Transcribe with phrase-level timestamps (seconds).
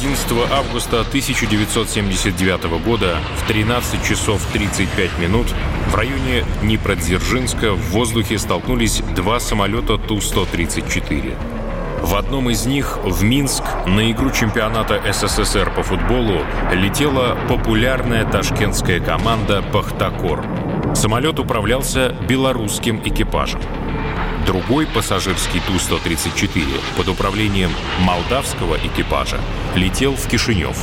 [0.00, 5.46] 11 августа 1979 года в 13 часов 35 минут
[5.90, 11.36] в районе Днепродзержинска в воздухе столкнулись два самолета Ту-134.
[12.00, 19.00] В одном из них, в Минск, на игру чемпионата СССР по футболу летела популярная ташкентская
[19.00, 20.42] команда «Пахтакор».
[20.94, 23.60] Самолет управлялся белорусским экипажем.
[24.50, 29.38] Другой пассажирский Ту-134 под управлением молдавского экипажа
[29.76, 30.76] летел в Кишинев.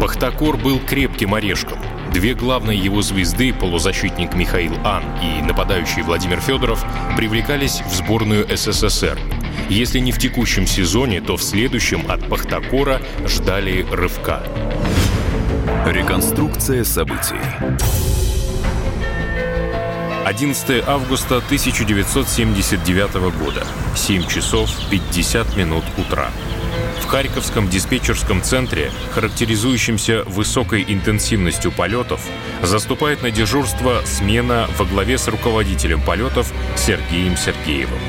[0.00, 1.78] Пахтакор был крепким орешком.
[2.10, 6.82] Две главные его звезды, полузащитник Михаил Ан и нападающий Владимир Федоров,
[7.18, 9.18] привлекались в сборную СССР.
[9.68, 14.42] Если не в текущем сезоне, то в следующем от Пахтакора ждали рывка.
[15.84, 17.36] Реконструкция событий.
[20.24, 26.30] 11 августа 1979 года, 7 часов 50 минут утра.
[27.00, 32.20] В Харьковском диспетчерском центре, характеризующемся высокой интенсивностью полетов,
[32.62, 38.00] заступает на дежурство смена во главе с руководителем полетов Сергеем Сергеевым.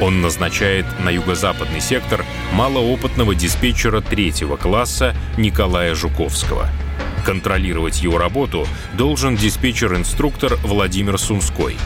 [0.00, 6.68] Он назначает на юго-западный сектор малоопытного диспетчера третьего класса Николая Жуковского–
[7.24, 11.76] Контролировать его работу должен диспетчер-инструктор Владимир Сумской.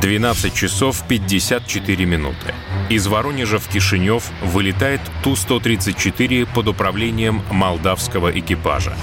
[0.00, 2.52] 12 часов 54 минуты.
[2.90, 8.96] Из Воронежа в Кишинев вылетает Ту-134 под управлением молдавского экипажа.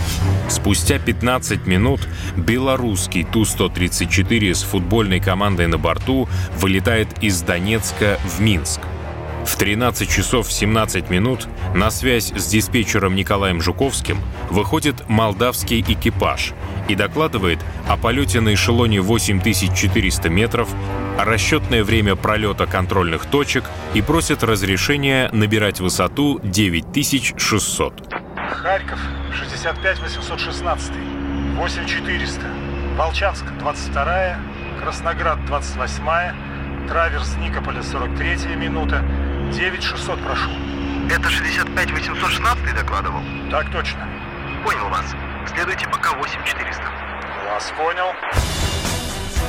[0.49, 2.01] Спустя 15 минут
[2.35, 6.27] белорусский Ту-134 с футбольной командой на борту
[6.57, 8.81] вылетает из Донецка в Минск–
[9.45, 16.53] в 13 часов 17 минут на связь с диспетчером Николаем Жуковским выходит молдавский экипаж
[16.87, 20.69] и докладывает о полете на эшелоне 8400 метров,
[21.17, 23.63] расчетное время пролета контрольных точек
[23.93, 28.13] и просит разрешения набирать высоту 9600.
[28.51, 28.99] Харьков,
[29.33, 30.91] 65 816,
[31.57, 32.41] 8400,
[32.97, 34.37] Волчанск, 22
[34.81, 39.03] Красноград, 28 Траверс Никополя, 43 минута,
[39.51, 40.49] 9600 прошу.
[41.09, 43.21] Это 65 816 докладывал?
[43.49, 44.07] Так точно.
[44.63, 45.05] Понял вас.
[45.53, 46.83] Следуйте пока 8400.
[47.51, 48.13] Вас понял.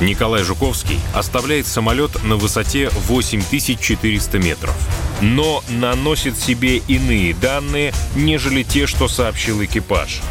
[0.01, 4.75] Николай Жуковский оставляет самолет на высоте 8400 метров,
[5.21, 10.21] но наносит себе иные данные, нежели те, что сообщил экипаж.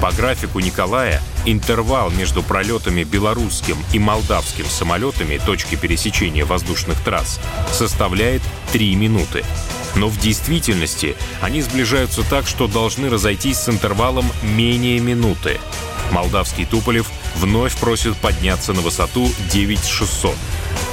[0.00, 7.40] По графику Николая интервал между пролетами белорусским и молдавским самолетами точки пересечения воздушных трасс
[7.72, 8.42] составляет
[8.72, 9.44] 3 минуты.
[9.94, 15.58] Но в действительности они сближаются так, что должны разойтись с интервалом менее минуты.
[16.12, 20.34] Молдавский Туполев вновь просит подняться на высоту 9600.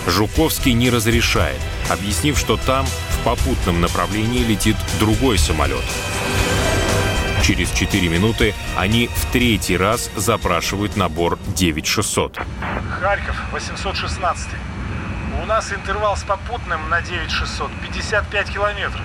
[0.08, 1.60] Жуковский не разрешает,
[1.90, 5.84] объяснив, что там в попутном направлении летит другой самолет.
[7.44, 12.40] Через 4 минуты они в третий раз запрашивают набор 9600.
[13.02, 14.48] Харьков, 816.
[15.42, 19.02] У нас интервал с попутным на 9600 55 километров.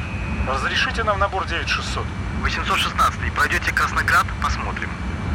[0.47, 2.05] Разрешите нам набор 9600?
[2.43, 3.33] 816.
[3.35, 4.91] Пройдете Красноград, посмотрим.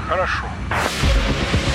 [0.07, 0.45] Хорошо.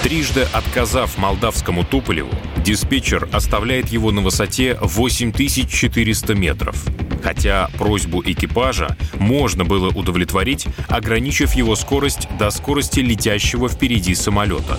[0.02, 6.76] Трижды отказав молдавскому Туполеву, диспетчер оставляет его на высоте 8400 метров
[7.22, 14.78] хотя просьбу экипажа можно было удовлетворить, ограничив его скорость до скорости летящего впереди самолета.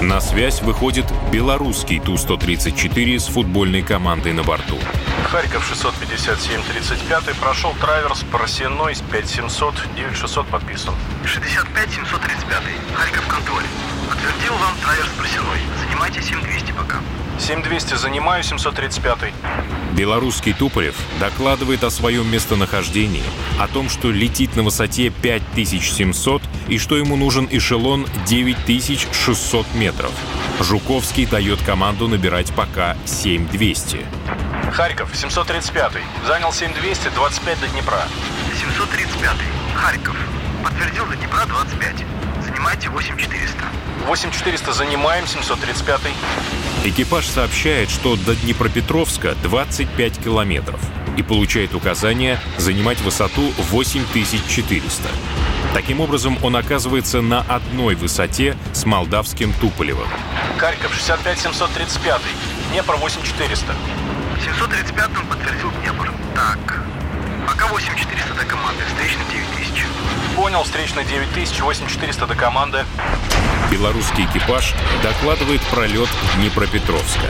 [0.00, 4.78] На связь выходит белорусский Ту-134 с футбольной командой на борту.
[5.24, 10.94] Харьков 657-35 прошел траверс Просеной с 5700, 9600 подписан.
[11.24, 13.64] 65-735, Харьков контроль.
[14.08, 15.60] Подтвердил вам траверс Просеной.
[15.84, 17.00] Занимайте 7200 пока.
[17.38, 19.32] 7200 занимаю, 735.
[19.92, 23.22] Белорусский Туполев докладывает о своем местонахождении,
[23.58, 30.12] о том, что летит на высоте 5700 и что ему нужен эшелон 9600 метров.
[30.60, 34.04] Жуковский дает команду набирать пока 7200.
[34.72, 35.92] Харьков, 735.
[36.26, 38.02] Занял 7200, 25 до Днепра.
[38.60, 39.36] 735.
[39.74, 40.16] Харьков.
[40.64, 42.04] Подтвердил до Днепра 25.
[42.44, 43.64] Занимайте 8400.
[44.06, 46.12] 8400 занимаем, 735.
[46.88, 50.80] Экипаж сообщает, что до Днепропетровска 25 километров.
[51.18, 55.08] и получает указание занимать высоту 8400.
[55.74, 60.06] Таким образом, он оказывается на одной высоте с молдавским Туполевым.
[60.56, 62.22] Харьков 65 735.
[62.70, 63.74] Днепр 8400.
[64.44, 66.10] 735 он подтвердил Днепр.
[66.34, 66.84] Так.
[67.48, 69.84] Пока 8400 до команды, встречный 9000.
[70.36, 72.84] Понял, встречный 9000, 8400 до команды.
[73.70, 77.26] Белорусский экипаж докладывает пролет Днепропетровска.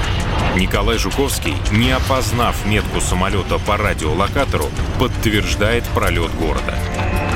[0.56, 6.78] Николай Жуковский, не опознав метку самолета по радиолокатору, подтверждает пролет города.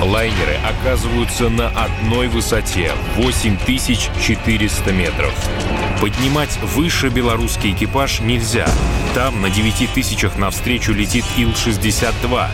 [0.01, 5.33] Лайнеры оказываются на одной высоте— 8400 метров.
[6.01, 8.69] Поднимать выше белорусский экипаж нельзя.
[9.15, 12.49] Там на 9000 навстречу летит Ил-62.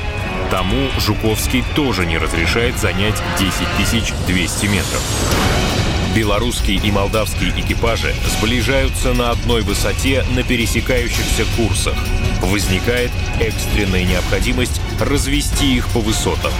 [0.51, 5.58] Тому Жуковский тоже не разрешает занять 10200 метров.
[6.15, 11.97] Белорусский и молдавский экипажи сближаются на одной высоте на пересекающихся курсах.
[12.43, 13.11] Возникает
[13.41, 16.53] экстренная необходимость развести их по высотам.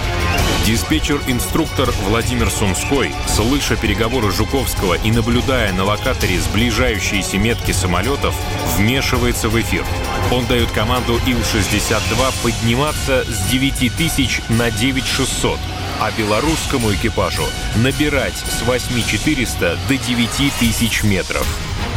[0.65, 8.35] Диспетчер-инструктор Владимир Сумской, слыша переговоры Жуковского и наблюдая на локаторе сближающиеся метки самолетов,
[8.77, 9.83] вмешивается в эфир.
[10.31, 15.57] Он дает команду Ил-62 подниматься с 9000 на 9600,
[15.99, 21.45] а белорусскому экипажу набирать с 8400 до 9000 метров.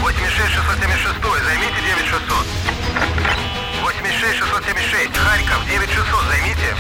[0.01, 2.47] 86 676, займите 9600.
[3.83, 6.77] 86 676, Харьков 9600, займите.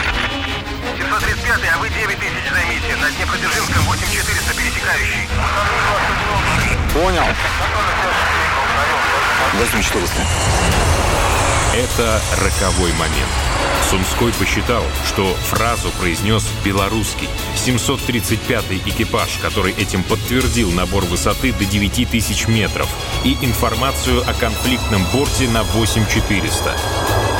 [0.98, 2.96] 735, а вы 9000 займите.
[2.96, 5.28] На Днепродзержинском 8400 пересекающий.
[6.92, 7.24] Понял.
[9.54, 10.26] 8400.
[11.74, 13.51] Это роковой момент.
[13.90, 22.48] Сумской посчитал, что фразу произнес белорусский 735-й экипаж, который этим подтвердил набор высоты до 9000
[22.48, 22.88] метров
[23.24, 26.76] и информацию о конфликтном борте на 8400.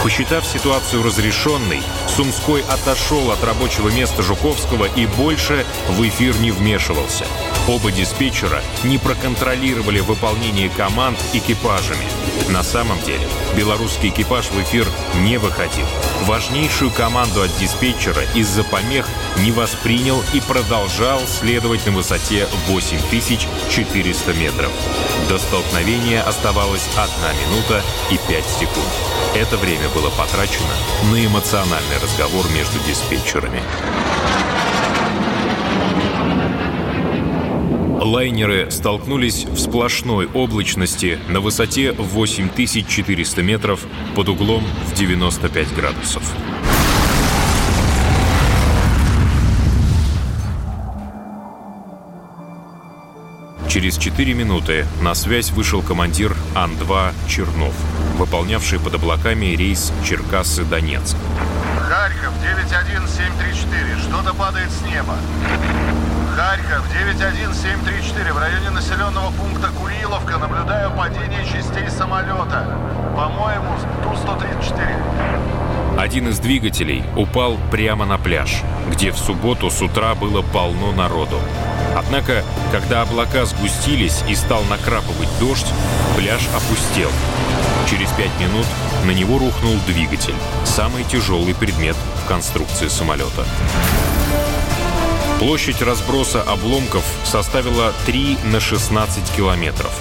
[0.02, 7.24] Посчитав ситуацию разрешенной, Сумской отошел от рабочего места Жуковского и больше в эфир не вмешивался.
[7.68, 12.04] Оба диспетчера не проконтролировали выполнение команд экипажами.
[12.48, 13.26] На самом деле,
[13.56, 14.88] белорусский экипаж в эфир
[15.20, 15.86] не выходил.
[16.22, 19.08] Важнейшую команду от диспетчера из-за помех
[19.38, 24.72] не воспринял и продолжал следовать на высоте 8400 метров.
[25.28, 27.12] До столкновения оставалось 1
[27.46, 28.88] минута и 5 секунд.
[29.34, 30.74] Это время было потрачено
[31.10, 33.60] на эмоциональный разговор между диспетчерами.
[38.00, 46.22] Лайнеры столкнулись в сплошной облачности на высоте 8400 метров под углом в 95 градусов.
[53.72, 57.72] Через 4 минуты на связь вышел командир Ан-2 Чернов,
[58.18, 61.16] выполнявший под облаками рейс Черкассы-Донецк.
[61.88, 63.96] Харьков, 91734.
[63.96, 65.16] Что-то падает с неба.
[66.36, 68.32] Харьков, 91734.
[68.34, 72.78] В районе населенного пункта Куриловка наблюдаю падение частей самолета.
[73.16, 75.98] По-моему, Ту-134.
[75.98, 78.60] Один из двигателей упал прямо на пляж,
[78.90, 81.38] где в субботу с утра было полно народу.
[81.94, 85.66] Однако, когда облака сгустились и стал накрапывать дождь,
[86.16, 87.10] пляж опустел.
[87.88, 88.66] Через пять минут
[89.04, 90.34] на него рухнул двигатель,
[90.64, 93.44] самый тяжелый предмет в конструкции самолета.
[95.38, 99.92] Площадь разброса обломков составила 3 на 16 километров.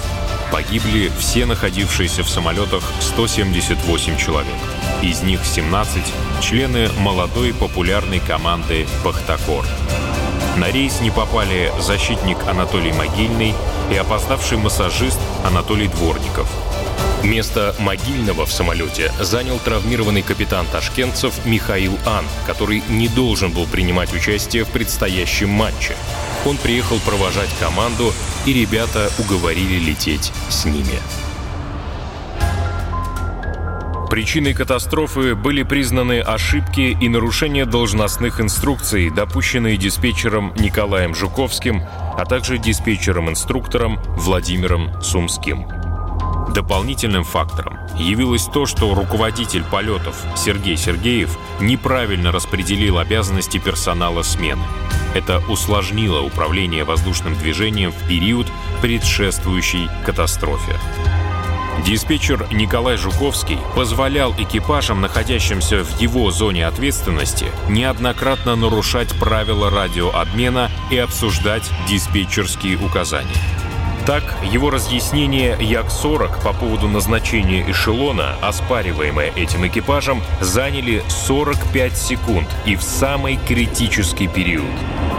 [0.52, 4.54] Погибли все находившиеся в самолетах 178 человек.
[5.02, 6.02] Из них 17–
[6.40, 9.64] члены молодой популярной команды «Бахтакор».
[10.56, 13.54] На рейс не попали защитник Анатолий Могильный
[13.90, 16.46] и опоздавший массажист Анатолий Дворников.
[17.22, 24.12] Место Могильного в самолете занял травмированный капитан ташкентцев Михаил Ан, который не должен был принимать
[24.12, 25.96] участие в предстоящем матче.
[26.44, 28.12] Он приехал провожать команду,
[28.44, 30.98] и ребята уговорили лететь с ними.
[34.12, 42.58] Причиной катастрофы были признаны ошибки и нарушения должностных инструкций, допущенные диспетчером Николаем Жуковским, а также
[42.58, 45.66] диспетчером-инструктором Владимиром Сумским.
[46.54, 54.64] Дополнительным фактором явилось то, что руководитель полетов Сергей Сергеев неправильно распределил обязанности персонала смены.
[55.14, 58.46] Это усложнило управление воздушным движением в период,
[58.82, 60.78] предшествующий катастрофе.
[61.80, 70.98] Диспетчер Николай Жуковский позволял экипажам, находящимся в его зоне ответственности, неоднократно нарушать правила радиообмена и
[70.98, 73.34] обсуждать диспетчерские указания.
[74.04, 82.74] Так, его разъяснение Як-40 по поводу назначения эшелона, оспариваемое этим экипажем, заняли 45 секунд и
[82.74, 84.64] в самый критический период.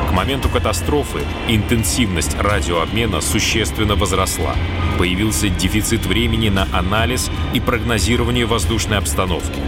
[0.10, 4.54] К моменту катастрофы интенсивность радиообмена существенно возросла.
[5.00, 9.62] Появился дефицит времени на анализ и прогнозирование воздушной обстановки.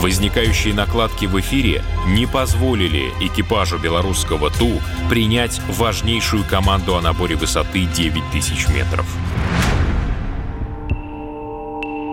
[0.00, 4.80] Возникающие накладки в эфире не позволили экипажу белорусского Ту
[5.10, 9.06] принять важнейшую команду о наборе высоты 9000 метров.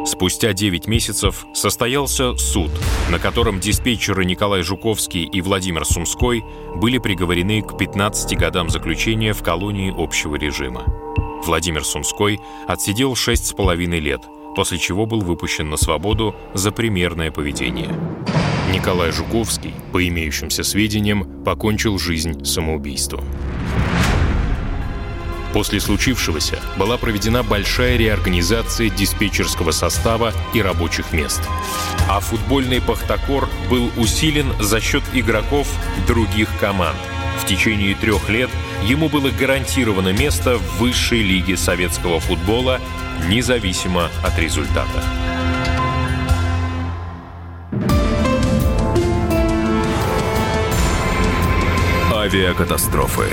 [0.06, 2.72] Спустя 9 месяцев состоялся суд,
[3.10, 6.44] на котором диспетчеры Николай Жуковский и Владимир Сумской
[6.75, 10.84] были приговорены к 15 годам заключения в колонии общего режима.
[11.46, 14.24] Владимир Сумской отсидел 6,5 лет–
[14.58, 17.94] после чего был выпущен на свободу за примерное поведение.
[18.74, 23.24] Николай Жуковский, по имеющимся сведениям, покончил жизнь самоубийством.
[25.54, 31.44] После случившегося была проведена большая реорганизация диспетчерского состава и рабочих мест.
[32.10, 35.72] А футбольный «Пахтакор» был усилен за счет игроков
[36.08, 36.98] других команд.
[37.40, 38.50] В течение трех лет
[38.84, 42.82] ему было гарантировано место в высшей лиге советского футбола
[43.30, 45.04] независимо от результата.
[52.14, 53.26] Авиакатастрофы.